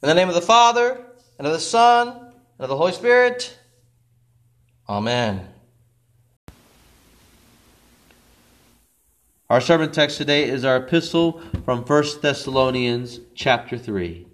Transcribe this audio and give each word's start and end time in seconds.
In 0.00 0.08
the 0.08 0.14
name 0.14 0.28
of 0.28 0.36
the 0.36 0.40
Father, 0.40 1.04
and 1.38 1.46
of 1.46 1.52
the 1.52 1.58
Son, 1.58 2.08
and 2.08 2.60
of 2.60 2.68
the 2.68 2.76
Holy 2.76 2.92
Spirit. 2.92 3.58
Amen. 4.88 5.48
Our 9.50 9.60
sermon 9.60 9.90
text 9.90 10.16
today 10.18 10.44
is 10.44 10.64
our 10.64 10.76
epistle 10.76 11.42
from 11.64 11.84
1 11.84 12.04
Thessalonians 12.22 13.18
chapter 13.34 13.76
3. 13.76 14.28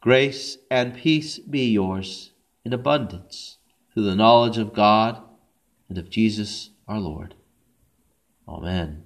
Grace 0.00 0.58
and 0.70 0.96
peace 0.96 1.38
be 1.38 1.70
yours 1.70 2.32
in 2.64 2.72
abundance 2.72 3.58
through 3.94 4.04
the 4.04 4.16
knowledge 4.16 4.58
of 4.58 4.72
God 4.72 5.22
and 5.88 5.98
of 5.98 6.10
Jesus 6.10 6.70
our 6.88 6.98
Lord. 6.98 7.36
Amen. 8.48 9.04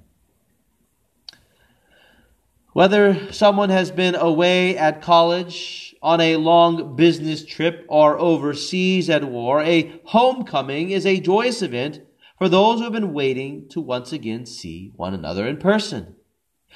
Whether 2.75 3.33
someone 3.33 3.71
has 3.71 3.93
been 3.93 4.17
away 4.17 4.77
at 4.77 5.01
college, 5.01 5.95
on 6.03 6.21
a 6.21 6.35
long 6.35 6.97
business 6.97 7.45
trip, 7.45 7.87
or 7.89 8.19
overseas 8.19 9.09
at 9.09 9.23
war, 9.23 9.63
a 9.63 10.01
homecoming 10.07 10.91
is 10.91 11.07
a 11.07 11.21
joyous 11.21 11.63
event 11.63 12.01
for 12.37 12.49
those 12.49 12.79
who 12.79 12.85
have 12.85 12.93
been 12.93 13.15
waiting 13.15 13.69
to 13.69 13.81
once 13.81 14.13
again 14.13 14.45
see 14.45 14.93
one 14.97 15.15
another 15.15 15.47
in 15.47 15.57
person. 15.59 16.17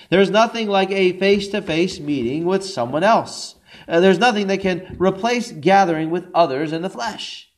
There 0.09 0.20
is 0.20 0.30
nothing 0.30 0.69
like 0.69 0.92
a 0.92 1.19
face 1.19 1.48
to 1.48 1.61
face 1.61 1.98
meeting 1.98 2.45
with 2.45 2.65
someone 2.65 3.03
else. 3.03 3.56
Uh, 3.89 3.98
there's 3.98 4.20
nothing 4.20 4.47
that 4.47 4.61
can 4.61 4.97
replace 5.01 5.51
gathering 5.51 6.11
with 6.11 6.28
others 6.33 6.73
in 6.73 6.83
the 6.83 6.89
flesh. 6.89 7.51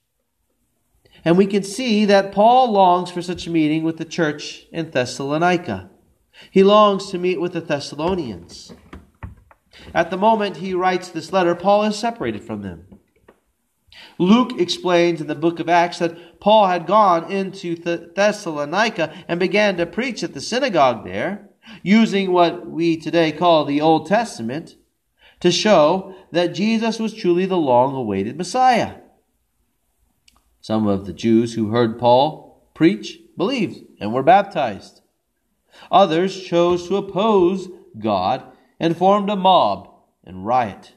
And 1.27 1.37
we 1.37 1.45
can 1.45 1.63
see 1.63 2.07
that 2.07 2.33
Paul 2.33 2.73
longs 2.73 3.11
for 3.11 3.21
such 3.21 3.47
a 3.47 3.51
meeting 3.51 3.83
with 3.83 3.99
the 3.99 4.07
church 4.07 4.65
in 4.73 4.91
Thessalonica. 4.91 5.90
He 6.51 6.63
longs 6.63 7.11
to 7.11 7.19
meet 7.19 7.41
with 7.41 7.53
the 7.53 7.61
Thessalonians. 7.61 8.73
At 9.95 10.11
the 10.11 10.17
moment 10.17 10.59
he 10.59 10.75
writes 10.75 11.09
this 11.09 11.33
letter, 11.33 11.55
Paul 11.55 11.85
is 11.85 11.99
separated 11.99 12.45
from 12.45 12.63
them. 12.63 12.87
Luke 14.19 14.59
explains 14.59 15.21
in 15.21 15.27
the 15.27 15.35
book 15.35 15.61
of 15.61 15.69
Acts 15.69 15.99
that 15.99 16.41
Paul 16.41 16.67
had 16.67 16.87
gone 16.87 17.31
into 17.31 17.75
Thessalonica 17.77 19.13
and 19.29 19.41
began 19.41 19.77
to 19.77 19.87
preach 19.87 20.23
at 20.23 20.35
the 20.35 20.41
synagogue 20.41 21.05
there, 21.05 21.49
using 21.83 22.33
what 22.33 22.67
we 22.67 22.97
today 22.97 23.33
call 23.33 23.65
the 23.65 23.81
Old 23.81 24.07
Testament, 24.07 24.77
to 25.41 25.51
show 25.51 26.15
that 26.33 26.55
Jesus 26.55 26.99
was 26.99 27.15
truly 27.15 27.47
the 27.47 27.57
long 27.57 27.95
awaited 27.95 28.37
Messiah. 28.37 28.97
Some 30.61 30.87
of 30.87 31.07
the 31.07 31.15
Jews 31.15 31.55
who 31.55 31.71
heard 31.71 31.99
Paul 31.99 32.63
preach 32.75 33.19
believed 33.37 33.85
and 34.01 34.13
were 34.13 34.23
baptized. 34.23 35.01
Others 35.91 36.43
chose 36.43 36.89
to 36.89 36.97
oppose 36.97 37.69
God 37.99 38.45
and 38.79 38.97
formed 38.97 39.31
a 39.31 39.37
mob 39.37 39.93
and 40.25 40.47
riot. 40.47 40.95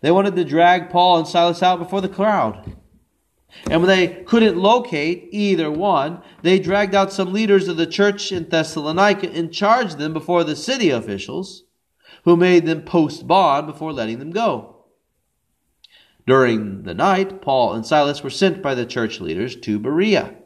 They 0.00 0.10
wanted 0.10 0.36
to 0.36 0.44
drag 0.44 0.90
Paul 0.90 1.18
and 1.18 1.26
Silas 1.26 1.62
out 1.62 1.78
before 1.78 2.00
the 2.00 2.08
crowd. 2.08 2.76
And 3.70 3.82
when 3.82 3.88
they 3.88 4.22
couldn't 4.24 4.58
locate 4.58 5.28
either 5.32 5.70
one, 5.70 6.22
they 6.42 6.58
dragged 6.58 6.94
out 6.94 7.12
some 7.12 7.32
leaders 7.32 7.66
of 7.66 7.76
the 7.76 7.86
church 7.86 8.30
in 8.30 8.48
Thessalonica 8.48 9.30
and 9.30 9.52
charged 9.52 9.98
them 9.98 10.12
before 10.12 10.44
the 10.44 10.54
city 10.54 10.90
officials, 10.90 11.64
who 12.24 12.36
made 12.36 12.66
them 12.66 12.82
post 12.82 13.26
bond 13.26 13.66
before 13.66 13.92
letting 13.92 14.18
them 14.18 14.30
go. 14.30 14.84
During 16.26 16.82
the 16.82 16.94
night, 16.94 17.40
Paul 17.40 17.72
and 17.72 17.86
Silas 17.86 18.22
were 18.22 18.30
sent 18.30 18.62
by 18.62 18.74
the 18.74 18.84
church 18.84 19.18
leaders 19.18 19.56
to 19.56 19.78
Berea. 19.78 20.36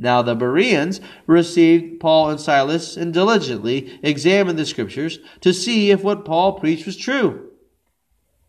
Now 0.00 0.22
the 0.22 0.34
Bereans 0.34 0.98
received 1.26 2.00
Paul 2.00 2.30
and 2.30 2.40
Silas 2.40 2.96
and 2.96 3.12
diligently 3.12 4.00
examined 4.02 4.58
the 4.58 4.64
scriptures 4.64 5.18
to 5.42 5.52
see 5.52 5.90
if 5.90 6.02
what 6.02 6.24
Paul 6.24 6.58
preached 6.58 6.86
was 6.86 6.96
true. 6.96 7.50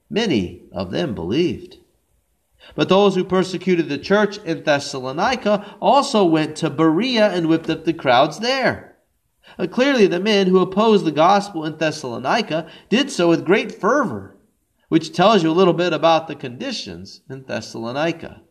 Many 0.10 0.62
of 0.72 0.92
them 0.92 1.14
believed. 1.14 1.78
But 2.74 2.88
those 2.88 3.16
who 3.16 3.26
persecuted 3.26 3.90
the 3.90 3.98
church 3.98 4.38
in 4.46 4.64
Thessalonica 4.64 5.76
also 5.82 6.24
went 6.24 6.56
to 6.58 6.70
Berea 6.70 7.30
and 7.34 7.48
whipped 7.48 7.70
up 7.70 7.84
the 7.84 7.94
crowds 7.94 8.40
there. 8.40 8.96
Uh, 9.60 9.68
clearly, 9.68 10.08
the 10.08 10.22
men 10.22 10.48
who 10.48 10.60
opposed 10.60 11.04
the 11.04 11.12
gospel 11.12 11.66
in 11.66 11.78
Thessalonica 11.78 12.70
did 12.88 13.12
so 13.12 13.28
with 13.28 13.44
great 13.44 13.74
fervor, 13.74 14.38
which 14.88 15.12
tells 15.12 15.44
you 15.44 15.50
a 15.50 15.52
little 15.52 15.74
bit 15.74 15.92
about 15.92 16.30
the 16.30 16.36
conditions 16.36 17.22
in 17.30 17.44
Thessalonica. 17.44 18.42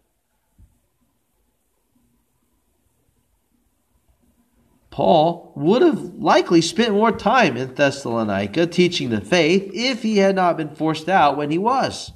Paul 4.90 5.52
would 5.56 5.82
have 5.82 6.14
likely 6.14 6.60
spent 6.60 6.92
more 6.92 7.12
time 7.12 7.56
in 7.56 7.74
Thessalonica 7.74 8.66
teaching 8.66 9.10
the 9.10 9.20
faith 9.20 9.70
if 9.72 10.02
he 10.02 10.18
had 10.18 10.34
not 10.34 10.56
been 10.56 10.74
forced 10.74 11.08
out 11.08 11.36
when 11.36 11.50
he 11.50 11.58
was. 11.58 12.12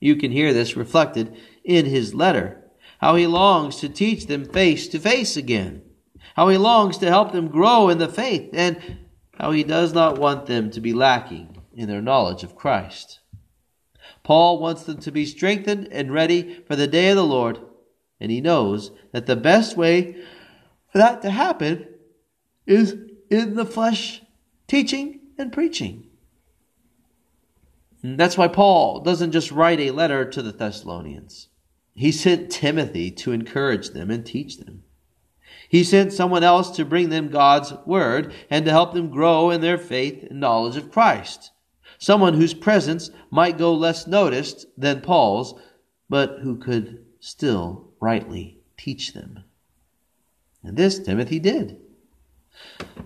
You 0.00 0.16
can 0.16 0.32
hear 0.32 0.52
this 0.52 0.76
reflected 0.76 1.36
in 1.62 1.86
his 1.86 2.14
letter, 2.14 2.64
how 2.98 3.14
he 3.14 3.26
longs 3.26 3.76
to 3.76 3.88
teach 3.88 4.26
them 4.26 4.44
face 4.44 4.88
to 4.88 4.98
face 4.98 5.36
again, 5.36 5.82
how 6.34 6.48
he 6.48 6.56
longs 6.56 6.98
to 6.98 7.08
help 7.08 7.32
them 7.32 7.48
grow 7.48 7.88
in 7.88 7.98
the 7.98 8.08
faith, 8.08 8.50
and 8.52 8.98
how 9.38 9.52
he 9.52 9.62
does 9.62 9.92
not 9.92 10.18
want 10.18 10.46
them 10.46 10.70
to 10.70 10.80
be 10.80 10.92
lacking 10.92 11.56
in 11.74 11.88
their 11.88 12.02
knowledge 12.02 12.42
of 12.42 12.56
Christ. 12.56 13.20
Paul 14.24 14.58
wants 14.58 14.82
them 14.82 14.98
to 14.98 15.12
be 15.12 15.24
strengthened 15.24 15.88
and 15.92 16.12
ready 16.12 16.62
for 16.66 16.76
the 16.76 16.86
day 16.86 17.10
of 17.10 17.16
the 17.16 17.24
Lord, 17.24 17.58
and 18.18 18.30
he 18.30 18.40
knows 18.40 18.90
that 19.12 19.26
the 19.26 19.36
best 19.36 19.76
way 19.76 20.16
for 20.90 20.98
that 20.98 21.22
to 21.22 21.30
happen 21.30 21.86
is 22.66 22.96
in 23.30 23.54
the 23.54 23.64
flesh 23.64 24.22
teaching 24.66 25.20
and 25.38 25.52
preaching. 25.52 26.06
And 28.02 28.18
that's 28.18 28.38
why 28.38 28.48
Paul 28.48 29.00
doesn't 29.00 29.32
just 29.32 29.50
write 29.50 29.80
a 29.80 29.90
letter 29.90 30.24
to 30.24 30.42
the 30.42 30.52
Thessalonians. 30.52 31.48
He 31.94 32.12
sent 32.12 32.50
Timothy 32.50 33.10
to 33.12 33.32
encourage 33.32 33.90
them 33.90 34.10
and 34.10 34.24
teach 34.24 34.58
them. 34.58 34.84
He 35.68 35.84
sent 35.84 36.12
someone 36.12 36.42
else 36.42 36.70
to 36.72 36.84
bring 36.84 37.10
them 37.10 37.28
God's 37.28 37.72
word 37.86 38.32
and 38.48 38.64
to 38.64 38.70
help 38.70 38.94
them 38.94 39.10
grow 39.10 39.50
in 39.50 39.60
their 39.60 39.78
faith 39.78 40.24
and 40.28 40.40
knowledge 40.40 40.76
of 40.76 40.90
Christ. 40.90 41.52
Someone 41.98 42.34
whose 42.34 42.54
presence 42.54 43.10
might 43.30 43.58
go 43.58 43.74
less 43.74 44.06
noticed 44.06 44.66
than 44.78 45.02
Paul's, 45.02 45.60
but 46.08 46.38
who 46.42 46.56
could 46.56 47.04
still 47.20 47.92
rightly 48.00 48.58
teach 48.76 49.12
them. 49.12 49.44
And 50.62 50.76
this 50.76 50.98
Timothy 50.98 51.38
did. 51.38 51.78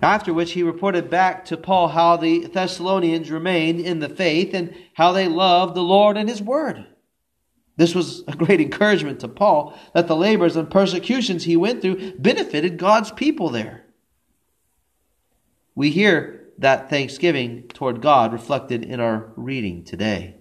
After 0.01 0.33
which 0.33 0.51
he 0.51 0.63
reported 0.63 1.09
back 1.09 1.45
to 1.45 1.57
Paul 1.57 1.89
how 1.89 2.17
the 2.17 2.47
Thessalonians 2.47 3.31
remained 3.31 3.79
in 3.79 3.99
the 3.99 4.09
faith 4.09 4.53
and 4.53 4.75
how 4.93 5.11
they 5.11 5.27
loved 5.27 5.75
the 5.75 5.83
Lord 5.83 6.17
and 6.17 6.27
his 6.27 6.41
word. 6.41 6.85
This 7.77 7.93
was 7.93 8.23
a 8.27 8.35
great 8.35 8.61
encouragement 8.61 9.19
to 9.21 9.27
Paul 9.27 9.77
that 9.93 10.07
the 10.07 10.15
labors 10.15 10.55
and 10.55 10.69
persecutions 10.69 11.43
he 11.43 11.57
went 11.57 11.81
through 11.81 12.13
benefited 12.17 12.77
God's 12.77 13.11
people 13.11 13.49
there. 13.49 13.85
We 15.75 15.91
hear 15.91 16.49
that 16.57 16.89
thanksgiving 16.89 17.67
toward 17.67 18.01
God 18.01 18.31
reflected 18.31 18.85
in 18.85 19.01
our 19.01 19.33
reading 19.35 19.83
today. 19.83 20.35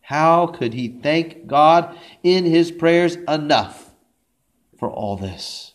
How 0.00 0.48
could 0.48 0.74
he 0.74 0.88
thank 0.88 1.46
God 1.46 1.96
in 2.22 2.44
his 2.44 2.72
prayers 2.72 3.16
enough? 3.28 3.83
For 4.78 4.90
all 4.90 5.16
this? 5.16 5.74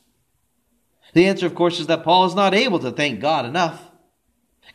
The 1.13 1.25
answer, 1.25 1.45
of 1.45 1.55
course, 1.55 1.79
is 1.79 1.87
that 1.87 2.03
Paul 2.03 2.25
is 2.25 2.35
not 2.35 2.53
able 2.53 2.79
to 2.79 2.91
thank 2.91 3.19
God 3.19 3.45
enough. 3.45 3.91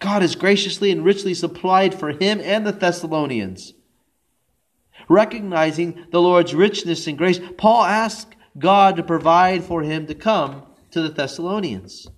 God 0.00 0.22
has 0.22 0.34
graciously 0.34 0.90
and 0.90 1.04
richly 1.04 1.34
supplied 1.34 1.94
for 1.94 2.10
him 2.10 2.40
and 2.40 2.66
the 2.66 2.72
Thessalonians. 2.72 3.74
Recognizing 5.08 6.06
the 6.10 6.20
Lord's 6.20 6.54
richness 6.54 7.06
and 7.06 7.18
grace, 7.18 7.40
Paul 7.56 7.84
asks 7.84 8.34
God 8.58 8.96
to 8.96 9.02
provide 9.02 9.64
for 9.64 9.82
him 9.82 10.06
to 10.06 10.14
come 10.14 10.62
to 10.91 11.02
the 11.02 11.08
Thessalonians. 11.08 12.08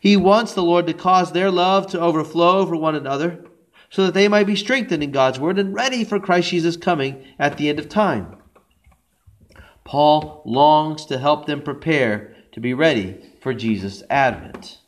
He 0.00 0.16
wants 0.16 0.54
the 0.54 0.62
Lord 0.62 0.86
to 0.86 0.94
cause 0.94 1.32
their 1.32 1.50
love 1.50 1.88
to 1.88 2.00
overflow 2.00 2.64
for 2.66 2.76
one 2.76 2.94
another 2.94 3.44
so 3.90 4.06
that 4.06 4.14
they 4.14 4.28
might 4.28 4.46
be 4.46 4.56
strengthened 4.56 5.02
in 5.02 5.10
God's 5.10 5.40
word 5.40 5.58
and 5.58 5.74
ready 5.74 6.04
for 6.04 6.20
Christ 6.20 6.50
Jesus' 6.50 6.76
coming 6.76 7.24
at 7.38 7.58
the 7.58 7.68
end 7.68 7.78
of 7.78 7.88
time. 7.88 8.41
Paul 9.84 10.42
longs 10.44 11.06
to 11.06 11.18
help 11.18 11.46
them 11.46 11.62
prepare 11.62 12.34
to 12.52 12.60
be 12.60 12.74
ready 12.74 13.32
for 13.40 13.52
Jesus' 13.52 14.02
advent. 14.08 14.78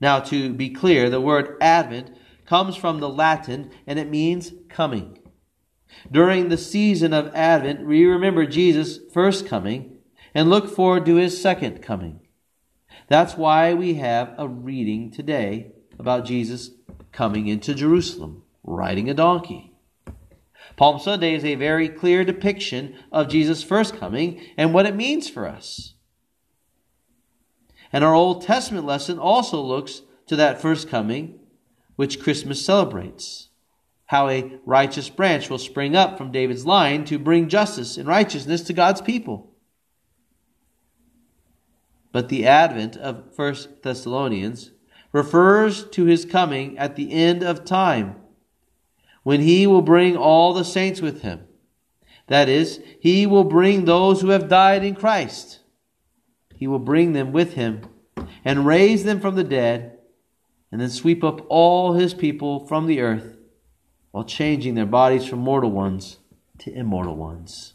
Now, 0.00 0.18
to 0.20 0.52
be 0.52 0.70
clear, 0.70 1.08
the 1.08 1.20
word 1.20 1.56
advent 1.60 2.16
comes 2.44 2.76
from 2.76 3.00
the 3.00 3.08
Latin 3.08 3.70
and 3.86 3.98
it 3.98 4.10
means 4.10 4.52
coming. 4.68 5.18
During 6.10 6.48
the 6.48 6.58
season 6.58 7.12
of 7.12 7.34
Advent, 7.34 7.86
we 7.86 8.04
remember 8.04 8.46
Jesus' 8.46 8.98
first 9.12 9.46
coming 9.46 9.98
and 10.34 10.50
look 10.50 10.68
forward 10.68 11.06
to 11.06 11.16
his 11.16 11.40
second 11.40 11.82
coming. 11.82 12.20
That's 13.08 13.36
why 13.36 13.74
we 13.74 13.94
have 13.94 14.34
a 14.38 14.48
reading 14.48 15.10
today 15.10 15.72
about 15.98 16.24
Jesus 16.24 16.70
coming 17.12 17.46
into 17.46 17.74
Jerusalem, 17.74 18.42
riding 18.64 19.10
a 19.10 19.14
donkey. 19.14 19.71
Palm 20.76 20.98
Sunday 20.98 21.34
is 21.34 21.44
a 21.44 21.54
very 21.54 21.88
clear 21.88 22.24
depiction 22.24 22.96
of 23.10 23.28
Jesus' 23.28 23.62
first 23.62 23.96
coming 23.96 24.40
and 24.56 24.72
what 24.72 24.86
it 24.86 24.96
means 24.96 25.28
for 25.28 25.46
us. 25.46 25.94
And 27.92 28.02
our 28.02 28.14
Old 28.14 28.42
Testament 28.42 28.86
lesson 28.86 29.18
also 29.18 29.60
looks 29.60 30.02
to 30.26 30.36
that 30.36 30.62
first 30.62 30.88
coming 30.88 31.38
which 31.96 32.20
Christmas 32.20 32.64
celebrates. 32.64 33.50
How 34.06 34.28
a 34.28 34.58
righteous 34.64 35.08
branch 35.08 35.48
will 35.48 35.58
spring 35.58 35.94
up 35.94 36.18
from 36.18 36.32
David's 36.32 36.66
line 36.66 37.04
to 37.06 37.18
bring 37.18 37.48
justice 37.48 37.96
and 37.96 38.08
righteousness 38.08 38.62
to 38.62 38.72
God's 38.72 39.00
people. 39.00 39.50
But 42.12 42.28
the 42.28 42.46
advent 42.46 42.96
of 42.96 43.24
1 43.36 43.56
Thessalonians 43.82 44.70
refers 45.12 45.84
to 45.90 46.04
his 46.04 46.24
coming 46.24 46.78
at 46.78 46.96
the 46.96 47.12
end 47.12 47.42
of 47.42 47.64
time, 47.64 48.16
when 49.22 49.40
he 49.40 49.66
will 49.66 49.82
bring 49.82 50.16
all 50.16 50.52
the 50.52 50.64
saints 50.64 51.00
with 51.00 51.22
him. 51.22 51.46
That 52.28 52.48
is, 52.48 52.80
he 53.00 53.26
will 53.26 53.44
bring 53.44 53.84
those 53.84 54.20
who 54.20 54.28
have 54.28 54.48
died 54.48 54.84
in 54.84 54.94
Christ. 54.94 55.60
He 56.54 56.66
will 56.66 56.78
bring 56.78 57.12
them 57.12 57.32
with 57.32 57.54
him 57.54 57.82
and 58.44 58.66
raise 58.66 59.04
them 59.04 59.20
from 59.20 59.34
the 59.34 59.44
dead, 59.44 59.98
and 60.70 60.80
then 60.80 60.90
sweep 60.90 61.22
up 61.22 61.44
all 61.48 61.92
his 61.92 62.14
people 62.14 62.66
from 62.66 62.86
the 62.86 63.00
earth 63.00 63.36
while 64.10 64.24
changing 64.24 64.74
their 64.74 64.86
bodies 64.86 65.26
from 65.26 65.40
mortal 65.40 65.70
ones 65.70 66.18
to 66.58 66.72
immortal 66.72 67.16
ones. 67.16 67.74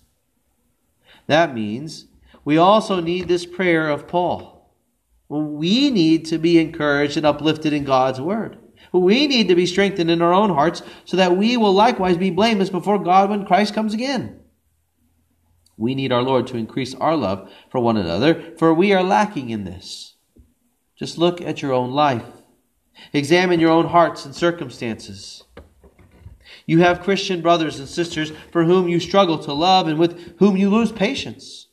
That 1.27 1.53
means 1.53 2.07
we 2.43 2.57
also 2.57 3.01
need 3.01 3.27
this 3.27 3.45
prayer 3.45 3.89
of 3.89 4.07
Paul. 4.07 4.73
We 5.29 5.91
need 5.91 6.25
to 6.27 6.37
be 6.37 6.59
encouraged 6.59 7.17
and 7.17 7.25
uplifted 7.25 7.73
in 7.73 7.83
God's 7.83 8.21
word. 8.21 8.57
We 8.91 9.27
need 9.27 9.47
to 9.47 9.55
be 9.55 9.65
strengthened 9.65 10.09
in 10.09 10.21
our 10.21 10.33
own 10.33 10.49
hearts 10.49 10.81
so 11.05 11.17
that 11.17 11.37
we 11.37 11.57
will 11.57 11.73
likewise 11.73 12.17
be 12.17 12.29
blameless 12.29 12.69
before 12.69 12.99
God 12.99 13.29
when 13.29 13.45
Christ 13.45 13.73
comes 13.73 13.93
again. 13.93 14.39
We 15.77 15.93
need 15.93 16.11
our 16.11 16.23
Lord 16.23 16.47
to 16.47 16.57
increase 16.57 16.95
our 16.95 17.15
love 17.15 17.51
for 17.69 17.79
one 17.79 17.97
another, 17.97 18.55
for 18.57 18.73
we 18.73 18.93
are 18.93 19.03
lacking 19.03 19.51
in 19.51 19.63
this. 19.63 20.15
Just 20.95 21.17
look 21.17 21.39
at 21.39 21.61
your 21.61 21.73
own 21.73 21.91
life. 21.91 22.25
Examine 23.13 23.59
your 23.59 23.69
own 23.69 23.85
hearts 23.85 24.25
and 24.25 24.35
circumstances. 24.35 25.43
You 26.65 26.79
have 26.79 27.03
Christian 27.03 27.41
brothers 27.41 27.79
and 27.79 27.87
sisters 27.87 28.31
for 28.51 28.63
whom 28.63 28.87
you 28.87 28.99
struggle 28.99 29.37
to 29.39 29.53
love 29.53 29.87
and 29.87 29.99
with 29.99 30.37
whom 30.39 30.57
you 30.57 30.69
lose 30.69 30.91
patience. 30.91 31.66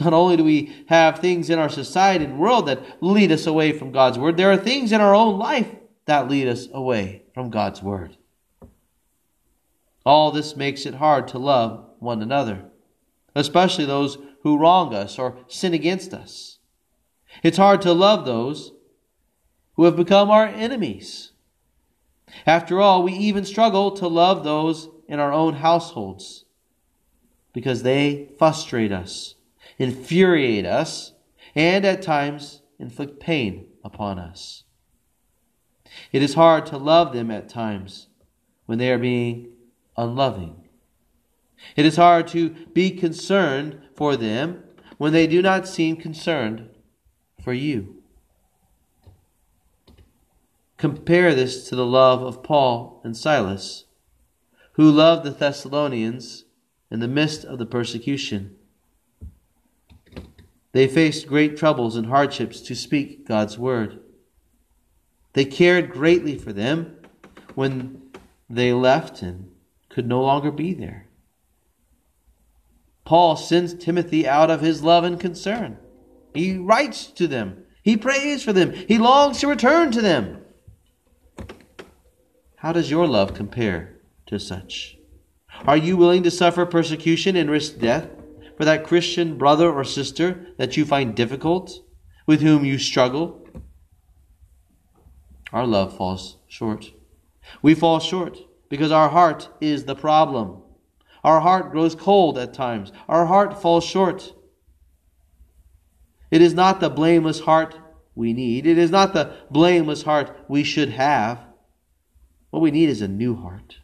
Not 0.00 0.12
only 0.12 0.36
do 0.36 0.44
we 0.44 0.84
have 0.88 1.18
things 1.18 1.50
in 1.50 1.58
our 1.58 1.68
society 1.68 2.24
and 2.24 2.38
world 2.38 2.66
that 2.66 3.02
lead 3.02 3.32
us 3.32 3.46
away 3.46 3.72
from 3.72 3.90
God's 3.90 4.18
Word, 4.18 4.36
there 4.36 4.52
are 4.52 4.56
things 4.56 4.92
in 4.92 5.00
our 5.00 5.14
own 5.14 5.38
life 5.38 5.74
that 6.06 6.28
lead 6.28 6.46
us 6.46 6.68
away 6.72 7.22
from 7.34 7.50
God's 7.50 7.82
Word. 7.82 8.16
All 10.06 10.30
this 10.30 10.56
makes 10.56 10.86
it 10.86 10.94
hard 10.94 11.28
to 11.28 11.38
love 11.38 11.84
one 11.98 12.22
another, 12.22 12.64
especially 13.34 13.84
those 13.84 14.18
who 14.42 14.58
wrong 14.58 14.94
us 14.94 15.18
or 15.18 15.36
sin 15.48 15.74
against 15.74 16.14
us. 16.14 16.58
It's 17.42 17.58
hard 17.58 17.82
to 17.82 17.92
love 17.92 18.24
those 18.24 18.72
who 19.74 19.84
have 19.84 19.96
become 19.96 20.30
our 20.30 20.46
enemies. 20.46 21.32
After 22.46 22.80
all, 22.80 23.02
we 23.02 23.12
even 23.14 23.44
struggle 23.44 23.90
to 23.92 24.06
love 24.06 24.44
those 24.44 24.88
in 25.08 25.18
our 25.18 25.32
own 25.32 25.54
households 25.54 26.44
because 27.52 27.82
they 27.82 28.30
frustrate 28.38 28.92
us 28.92 29.34
infuriate 29.78 30.66
us, 30.66 31.12
and 31.54 31.84
at 31.84 32.02
times 32.02 32.62
inflict 32.78 33.20
pain 33.20 33.66
upon 33.84 34.18
us. 34.18 34.64
It 36.12 36.22
is 36.22 36.34
hard 36.34 36.66
to 36.66 36.76
love 36.76 37.12
them 37.12 37.30
at 37.30 37.48
times 37.48 38.08
when 38.66 38.78
they 38.78 38.92
are 38.92 38.98
being 38.98 39.52
unloving. 39.96 40.68
It 41.74 41.86
is 41.86 41.96
hard 41.96 42.28
to 42.28 42.50
be 42.50 42.90
concerned 42.90 43.80
for 43.94 44.16
them 44.16 44.62
when 44.96 45.12
they 45.12 45.26
do 45.26 45.42
not 45.42 45.66
seem 45.66 45.96
concerned 45.96 46.68
for 47.42 47.52
you. 47.52 48.02
Compare 50.76 51.34
this 51.34 51.68
to 51.68 51.74
the 51.74 51.86
love 51.86 52.22
of 52.22 52.42
Paul 52.42 53.00
and 53.02 53.16
Silas, 53.16 53.86
who 54.72 54.90
loved 54.90 55.24
the 55.24 55.30
Thessalonians 55.30 56.44
in 56.90 57.00
the 57.00 57.08
midst 57.08 57.44
of 57.44 57.58
the 57.58 57.66
persecution. 57.66 58.57
They 60.72 60.86
faced 60.86 61.26
great 61.26 61.56
troubles 61.56 61.96
and 61.96 62.06
hardships 62.06 62.60
to 62.62 62.74
speak 62.74 63.26
God's 63.26 63.58
word. 63.58 64.00
They 65.32 65.44
cared 65.44 65.90
greatly 65.90 66.36
for 66.36 66.52
them 66.52 66.96
when 67.54 68.02
they 68.50 68.72
left 68.72 69.22
and 69.22 69.50
could 69.88 70.06
no 70.06 70.22
longer 70.22 70.50
be 70.50 70.74
there. 70.74 71.06
Paul 73.04 73.36
sends 73.36 73.72
Timothy 73.72 74.28
out 74.28 74.50
of 74.50 74.60
his 74.60 74.82
love 74.82 75.04
and 75.04 75.18
concern. 75.18 75.78
He 76.34 76.58
writes 76.58 77.06
to 77.06 77.26
them. 77.26 77.64
He 77.82 77.96
prays 77.96 78.42
for 78.42 78.52
them. 78.52 78.72
He 78.72 78.98
longs 78.98 79.40
to 79.40 79.46
return 79.46 79.90
to 79.92 80.02
them. 80.02 80.42
How 82.56 82.72
does 82.72 82.90
your 82.90 83.06
love 83.06 83.32
compare 83.32 83.96
to 84.26 84.38
such? 84.38 84.98
Are 85.64 85.76
you 85.76 85.96
willing 85.96 86.22
to 86.24 86.30
suffer 86.30 86.66
persecution 86.66 87.34
and 87.34 87.50
risk 87.50 87.78
death 87.78 88.08
for 88.58 88.64
that 88.64 88.84
Christian 88.84 89.38
brother 89.38 89.72
or 89.72 89.84
sister 89.84 90.48
that 90.56 90.76
you 90.76 90.84
find 90.84 91.14
difficult, 91.14 91.80
with 92.26 92.40
whom 92.42 92.64
you 92.64 92.76
struggle? 92.76 93.48
Our 95.52 95.64
love 95.64 95.96
falls 95.96 96.38
short. 96.48 96.90
We 97.62 97.74
fall 97.74 98.00
short 98.00 98.36
because 98.68 98.90
our 98.90 99.10
heart 99.10 99.48
is 99.60 99.84
the 99.84 99.94
problem. 99.94 100.60
Our 101.22 101.40
heart 101.40 101.70
grows 101.70 101.94
cold 101.94 102.36
at 102.36 102.52
times. 102.52 102.90
Our 103.08 103.26
heart 103.26 103.62
falls 103.62 103.84
short. 103.84 104.34
It 106.32 106.42
is 106.42 106.52
not 106.52 106.80
the 106.80 106.90
blameless 106.90 107.40
heart 107.40 107.78
we 108.16 108.32
need. 108.32 108.66
It 108.66 108.76
is 108.76 108.90
not 108.90 109.14
the 109.14 109.36
blameless 109.52 110.02
heart 110.02 110.36
we 110.48 110.64
should 110.64 110.90
have. 110.90 111.38
What 112.50 112.60
we 112.60 112.72
need 112.72 112.88
is 112.88 113.02
a 113.02 113.08
new 113.08 113.36
heart. 113.36 113.78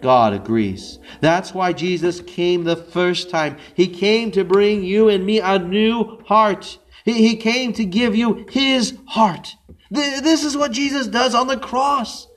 God 0.00 0.32
agrees. 0.32 0.98
That's 1.20 1.52
why 1.52 1.72
Jesus 1.72 2.20
came 2.20 2.64
the 2.64 2.76
first 2.76 3.30
time. 3.30 3.56
He 3.74 3.86
came 3.86 4.30
to 4.32 4.44
bring 4.44 4.82
you 4.82 5.08
and 5.08 5.24
me 5.24 5.40
a 5.40 5.58
new 5.58 6.18
heart. 6.26 6.78
He, 7.04 7.28
he 7.28 7.36
came 7.36 7.72
to 7.74 7.84
give 7.84 8.16
you 8.16 8.46
His 8.50 8.96
heart. 9.06 9.56
This 9.90 10.44
is 10.44 10.56
what 10.56 10.72
Jesus 10.72 11.06
does 11.06 11.34
on 11.34 11.48
the 11.48 11.56
cross. 11.56 12.28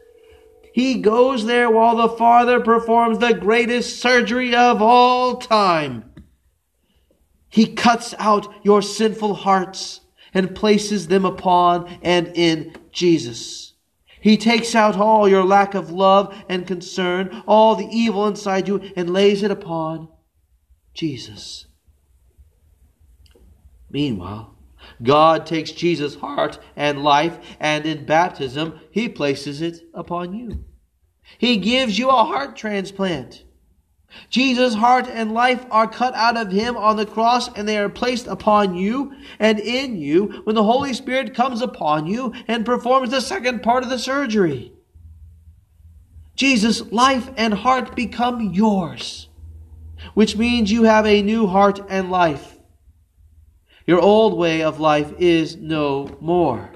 He 0.74 0.96
goes 0.96 1.46
there 1.46 1.70
while 1.70 1.96
the 1.96 2.10
Father 2.10 2.60
performs 2.60 3.20
the 3.20 3.34
greatest 3.34 4.02
surgery 4.02 4.56
of 4.56 4.82
all 4.82 5.38
time. 5.38 6.12
He 7.48 7.68
cuts 7.68 8.16
out 8.18 8.52
your 8.64 8.82
sinful 8.82 9.36
hearts 9.36 10.02
and 10.34 10.56
places 10.56 11.08
them 11.08 11.26
upon 11.26 12.00
and 12.02 12.32
in 12.34 12.76
Jesus. 12.92 13.73
He 14.24 14.38
takes 14.38 14.74
out 14.74 14.96
all 14.96 15.28
your 15.28 15.44
lack 15.44 15.74
of 15.74 15.92
love 15.92 16.34
and 16.48 16.66
concern, 16.66 17.44
all 17.46 17.76
the 17.76 17.90
evil 17.92 18.26
inside 18.26 18.70
you, 18.70 18.80
and 18.96 19.12
lays 19.12 19.44
it 19.44 19.52
upon 19.52 20.08
Jesus. 20.94 21.66
Meanwhile, 23.90 24.56
God 25.02 25.46
takes 25.46 25.72
Jesus' 25.72 26.16
heart 26.16 26.58
and 26.78 27.04
life, 27.04 27.38
and 27.60 27.86
in 27.86 28.06
baptism, 28.06 28.80
He 28.92 29.10
places 29.10 29.60
it 29.60 29.82
upon 29.94 30.34
you. 30.34 30.64
He 31.38 31.58
gives 31.58 32.00
you 32.00 32.08
a 32.08 32.24
heart 32.24 32.56
transplant. 32.56 33.44
Jesus' 34.30 34.76
heart 34.76 35.08
and 35.08 35.34
life 35.34 35.66
are 35.70 35.88
cut 35.88 36.14
out 36.16 36.38
of 36.38 36.52
him 36.52 36.76
on 36.78 36.98
the 36.98 37.06
cross 37.06 37.56
and 37.56 37.68
they 37.68 37.78
are 37.78 37.90
placed 37.90 38.28
upon 38.28 38.76
you 38.76 39.14
and 39.40 39.60
in 39.60 39.98
you 39.98 40.42
when 40.44 40.56
the 40.56 40.64
Holy 40.64 40.94
Spirit 40.94 41.36
comes 41.36 41.62
upon 41.62 42.08
you 42.08 42.34
and 42.48 42.66
performs 42.66 43.12
the 43.12 43.22
second 43.22 43.62
part 43.62 43.84
of 43.84 43.90
the 43.90 44.00
surgery. 44.00 44.74
Jesus' 46.36 46.82
life 46.92 47.30
and 47.38 47.54
heart 47.54 47.96
become 47.96 48.54
yours, 48.54 49.30
which 50.14 50.36
means 50.36 50.72
you 50.72 50.84
have 50.84 51.06
a 51.06 51.22
new 51.22 51.48
heart 51.48 51.80
and 51.90 52.10
life. 52.10 52.58
Your 53.86 54.00
old 54.00 54.38
way 54.38 54.64
of 54.64 54.80
life 54.80 55.14
is 55.20 55.58
no 55.58 56.18
more. 56.22 56.72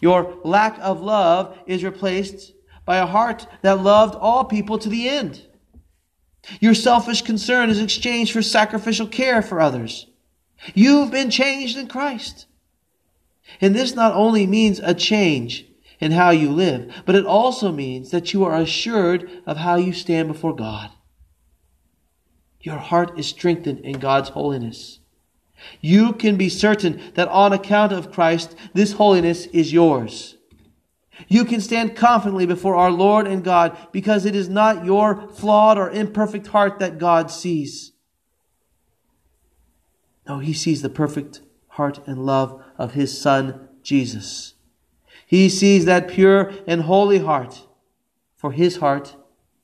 Your 0.00 0.38
lack 0.44 0.78
of 0.80 1.00
love 1.00 1.58
is 1.66 1.84
replaced 1.84 2.52
by 2.84 2.98
a 2.98 3.06
heart 3.06 3.46
that 3.62 3.82
loved 3.82 4.14
all 4.14 4.44
people 4.44 4.78
to 4.78 4.88
the 4.88 5.08
end. 5.08 5.46
Your 6.60 6.74
selfish 6.74 7.22
concern 7.22 7.70
is 7.70 7.80
exchanged 7.80 8.32
for 8.32 8.42
sacrificial 8.42 9.06
care 9.06 9.42
for 9.42 9.60
others. 9.60 10.06
You've 10.74 11.10
been 11.10 11.30
changed 11.30 11.76
in 11.76 11.86
Christ. 11.86 12.46
And 13.60 13.74
this 13.74 13.94
not 13.94 14.14
only 14.14 14.46
means 14.46 14.80
a 14.80 14.94
change 14.94 15.66
in 16.00 16.12
how 16.12 16.30
you 16.30 16.50
live, 16.50 17.02
but 17.04 17.14
it 17.14 17.26
also 17.26 17.70
means 17.70 18.10
that 18.10 18.32
you 18.32 18.44
are 18.44 18.56
assured 18.56 19.30
of 19.46 19.58
how 19.58 19.76
you 19.76 19.92
stand 19.92 20.28
before 20.28 20.54
God. 20.54 20.90
Your 22.60 22.78
heart 22.78 23.18
is 23.18 23.26
strengthened 23.26 23.80
in 23.80 23.98
God's 23.98 24.30
holiness. 24.30 25.00
You 25.80 26.12
can 26.12 26.36
be 26.36 26.48
certain 26.48 27.00
that 27.14 27.28
on 27.28 27.52
account 27.52 27.92
of 27.92 28.10
Christ, 28.10 28.56
this 28.74 28.92
holiness 28.92 29.46
is 29.46 29.72
yours. 29.72 30.36
You 31.28 31.44
can 31.44 31.60
stand 31.60 31.96
confidently 31.96 32.46
before 32.46 32.74
our 32.74 32.90
Lord 32.90 33.26
and 33.26 33.44
God 33.44 33.76
because 33.92 34.24
it 34.24 34.34
is 34.34 34.48
not 34.48 34.84
your 34.84 35.28
flawed 35.28 35.78
or 35.78 35.90
imperfect 35.90 36.48
heart 36.48 36.78
that 36.78 36.98
God 36.98 37.30
sees. 37.30 37.92
No, 40.28 40.38
He 40.38 40.52
sees 40.52 40.82
the 40.82 40.90
perfect 40.90 41.40
heart 41.72 42.00
and 42.06 42.26
love 42.26 42.62
of 42.76 42.92
his 42.92 43.18
Son, 43.18 43.68
Jesus. 43.82 44.54
He 45.26 45.48
sees 45.48 45.86
that 45.86 46.08
pure 46.08 46.52
and 46.66 46.82
holy 46.82 47.18
heart, 47.18 47.66
for 48.36 48.52
his 48.52 48.76
heart 48.76 49.16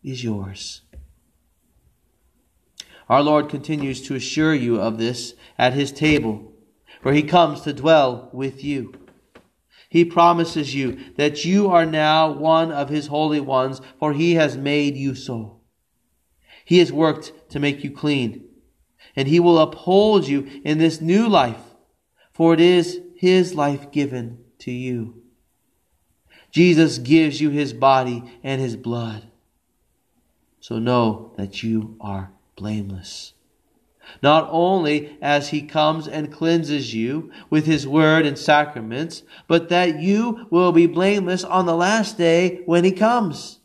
is 0.02 0.24
yours. 0.24 0.82
Our 3.08 3.22
Lord 3.22 3.48
continues 3.48 4.00
to 4.02 4.14
assure 4.14 4.54
you 4.54 4.80
of 4.80 4.98
this 4.98 5.34
at 5.58 5.74
his 5.74 5.92
table, 5.92 6.52
where 7.02 7.14
he 7.14 7.22
comes 7.22 7.60
to 7.62 7.72
dwell 7.72 8.30
with 8.32 8.64
you. 8.64 8.94
He 9.88 10.04
promises 10.04 10.74
you 10.74 10.98
that 11.16 11.44
you 11.44 11.68
are 11.68 11.86
now 11.86 12.30
one 12.30 12.70
of 12.70 12.90
his 12.90 13.06
holy 13.06 13.40
ones, 13.40 13.80
for 13.98 14.12
he 14.12 14.34
has 14.34 14.56
made 14.56 14.96
you 14.96 15.14
so. 15.14 15.60
He 16.64 16.78
has 16.78 16.92
worked 16.92 17.32
to 17.50 17.58
make 17.58 17.82
you 17.82 17.90
clean, 17.90 18.44
and 19.16 19.26
he 19.26 19.40
will 19.40 19.58
uphold 19.58 20.28
you 20.28 20.46
in 20.64 20.76
this 20.76 21.00
new 21.00 21.26
life, 21.26 21.62
for 22.32 22.52
it 22.52 22.60
is 22.60 23.00
his 23.16 23.54
life 23.54 23.90
given 23.90 24.44
to 24.58 24.70
you. 24.70 25.22
Jesus 26.50 26.98
gives 26.98 27.40
you 27.40 27.50
his 27.50 27.72
body 27.72 28.22
and 28.42 28.60
his 28.60 28.76
blood. 28.76 29.30
So 30.60 30.78
know 30.78 31.32
that 31.36 31.62
you 31.62 31.96
are 32.00 32.30
blameless 32.56 33.32
not 34.22 34.48
only 34.50 35.16
as 35.20 35.50
he 35.50 35.62
comes 35.62 36.08
and 36.08 36.32
cleanses 36.32 36.94
you 36.94 37.30
with 37.50 37.66
his 37.66 37.86
word 37.86 38.26
and 38.26 38.38
sacraments, 38.38 39.22
but 39.46 39.68
that 39.68 40.00
you 40.00 40.46
will 40.50 40.72
be 40.72 40.86
blameless 40.86 41.44
on 41.44 41.66
the 41.66 41.76
last 41.76 42.18
day 42.18 42.62
when 42.66 42.84
he 42.84 42.92
comes. 42.92 43.60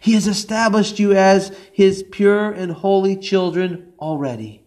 He 0.00 0.14
has 0.14 0.26
established 0.26 0.98
you 0.98 1.12
as 1.12 1.56
his 1.72 2.02
pure 2.02 2.50
and 2.50 2.72
holy 2.72 3.16
children 3.16 3.92
already. 3.98 4.62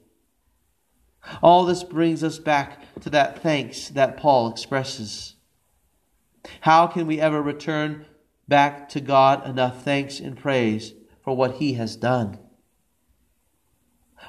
All 1.44 1.66
this 1.66 1.84
brings 1.84 2.24
us 2.24 2.40
back 2.40 2.82
to 3.02 3.10
that 3.12 3.42
thanks 3.42 3.90
that 3.90 4.18
Paul 4.18 4.50
expresses. 4.50 5.36
How 6.62 6.88
can 6.88 7.06
we 7.06 7.20
ever 7.20 7.42
return 7.42 8.06
back 8.48 8.90
to 8.90 9.02
God 9.02 9.48
enough 9.48 9.84
thanks 9.84 10.20
and 10.20 10.38
praise 10.38 10.94
for 11.24 11.36
what 11.36 11.56
he 11.56 11.74
has 11.74 11.96
done? 11.96 12.40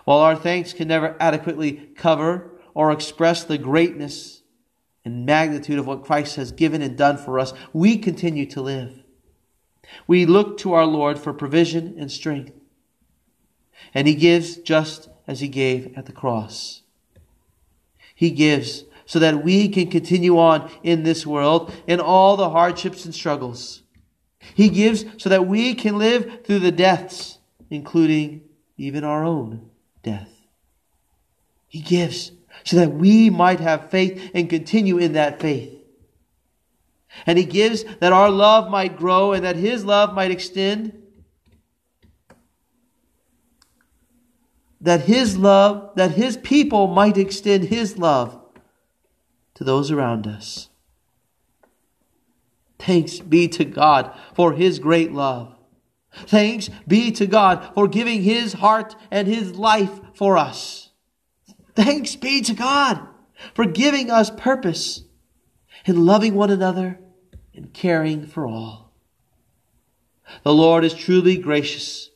While 0.05 0.19
our 0.19 0.37
thanks 0.37 0.73
can 0.73 0.89
never 0.89 1.17
adequately 1.21 1.91
cover 1.97 2.51
or 2.75 2.93
express 2.93 3.45
the 3.45 3.59
greatness 3.59 4.43
and 5.05 5.27
magnitude 5.27 5.79
of 5.79 5.87
what 5.87 6.05
Christ 6.05 6.37
has 6.37 6.53
given 6.53 6.83
and 6.83 6.97
done 6.97 7.17
for 7.17 7.39
us, 7.39 7.53
we 7.73 7.99
continue 7.99 8.47
to 8.47 8.61
live. 8.61 9.03
We 10.07 10.27
look 10.27 10.59
to 10.59 10.73
our 10.73 10.87
Lord 10.87 11.19
for 11.19 11.33
provision 11.33 11.97
and 11.99 12.11
strength. 12.11 12.53
And 13.95 14.07
He 14.07 14.15
gives 14.15 14.57
just 14.57 15.09
as 15.27 15.41
He 15.41 15.49
gave 15.49 15.97
at 15.97 16.07
the 16.07 16.13
cross. 16.13 16.83
He 18.15 18.31
gives 18.31 18.85
so 19.07 19.19
that 19.19 19.43
we 19.43 19.69
can 19.69 19.91
continue 19.91 20.39
on 20.39 20.71
in 20.83 21.03
this 21.03 21.27
world 21.27 21.73
in 21.87 21.99
all 21.99 22.37
the 22.37 22.51
hardships 22.51 23.05
and 23.05 23.15
struggles. 23.15 23.83
He 24.55 24.69
gives 24.69 25.05
so 25.17 25.29
that 25.29 25.47
we 25.47 25.75
can 25.75 25.99
live 25.99 26.45
through 26.45 26.61
the 26.61 26.71
deaths, 26.71 27.39
including 27.71 28.43
even 28.77 29.03
our 29.05 29.25
own 29.25 29.70
death. 30.03 30.29
He 31.69 31.81
gives 31.81 32.33
so 32.65 32.77
that 32.77 32.93
we 32.93 33.31
might 33.31 33.61
have 33.61 33.91
faith 33.91 34.31
and 34.35 34.51
continue 34.51 34.99
in 34.99 35.13
that 35.13 35.41
faith. 35.41 35.73
And 37.27 37.39
He 37.39 37.45
gives 37.45 37.85
that 38.01 38.13
our 38.13 38.31
love 38.31 38.71
might 38.71 38.97
grow 38.97 39.33
and 39.33 39.45
that 39.45 39.57
His 39.57 39.85
love 39.85 40.15
might 40.15 40.31
extend. 40.31 41.01
That 44.81 45.03
His 45.03 45.37
love, 45.37 45.93
that 45.97 46.13
His 46.13 46.37
people 46.37 46.87
might 46.87 47.17
extend 47.17 47.65
His 47.65 47.99
love 47.99 48.41
to 49.55 49.65
those 49.65 49.91
around 49.91 50.27
us. 50.27 50.69
Thanks 52.79 53.21
be 53.21 53.47
to 53.49 53.65
God 53.65 54.17
for 54.35 54.55
His 54.55 54.79
great 54.79 55.13
love. 55.13 55.55
Thanks 56.13 56.71
be 56.87 57.13
to 57.13 57.27
God 57.27 57.73
for 57.75 57.87
giving 57.89 58.23
His 58.23 58.55
heart 58.55 58.97
and 59.11 59.29
His 59.29 59.55
life 59.55 60.01
for 60.15 60.37
us. 60.37 60.91
Thanks 61.75 62.17
be 62.17 62.41
to 62.43 62.55
God 62.55 63.07
for 63.55 63.65
giving 63.65 64.11
us 64.11 64.31
purpose 64.31 65.03
in 65.87 66.05
loving 66.05 66.35
one 66.35 66.51
another 66.51 66.99
and 67.55 67.73
caring 67.73 68.27
for 68.27 68.47
all. 68.47 68.93
The 70.43 70.55
Lord 70.55 70.85
is 70.85 70.95
truly 70.95 71.37
gracious 71.37 72.11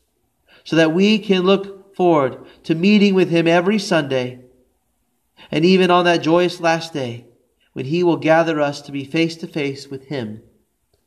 so 0.65 0.77
that 0.77 0.93
we 0.93 1.19
can 1.19 1.43
look 1.43 1.95
forward 1.95 2.45
to 2.65 2.75
meeting 2.75 3.15
with 3.15 3.31
Him 3.31 3.47
every 3.47 3.79
Sunday 3.79 4.41
and 5.51 5.65
even 5.65 5.91
on 5.91 6.05
that 6.05 6.23
joyous 6.23 6.61
last 6.61 6.93
day 6.93 7.27
when 7.73 7.87
He 7.87 8.03
will 8.03 8.17
gather 8.17 8.61
us 8.61 8.81
to 8.83 8.93
be 8.93 9.05
face 9.05 9.37
to 9.37 9.47
face 9.47 9.89
with 9.89 10.07
Him 10.07 10.43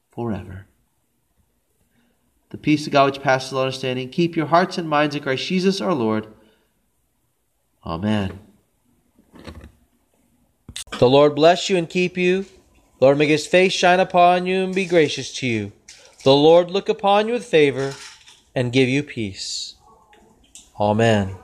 forever 0.10 0.67
the 2.50 2.58
peace 2.58 2.88
of 2.88 2.94
God 2.94 3.06
which 3.12 3.22
passes 3.22 3.54
all 3.54 3.62
understanding. 3.62 4.10
Keep 4.10 4.36
your 4.36 4.48
hearts 4.48 4.78
and 4.78 4.88
minds 4.88 5.16
in 5.16 5.24
Christ 5.24 5.46
Jesus 5.46 5.82
our 5.82 5.94
Lord. 5.94 6.28
Amen. 7.86 8.40
The 11.00 11.10
Lord 11.10 11.36
bless 11.36 11.70
you 11.70 11.78
and 11.78 11.90
keep 11.90 12.18
you. 12.18 12.46
Lord, 13.00 13.18
make 13.18 13.30
his 13.30 13.46
face 13.46 13.74
shine 13.74 14.00
upon 14.00 14.46
you 14.46 14.64
and 14.64 14.74
be 14.74 14.86
gracious 14.86 15.32
to 15.40 15.48
you. 15.48 15.72
The 16.24 16.34
Lord 16.34 16.72
look 16.72 16.90
upon 16.90 17.28
you 17.28 17.34
with 17.34 17.46
favor 17.46 17.94
and 18.56 18.74
give 18.74 18.90
you 18.90 19.04
peace. 19.04 19.76
Amen. 20.80 21.36